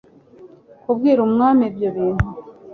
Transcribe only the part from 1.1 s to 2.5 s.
umwami ibyo bintu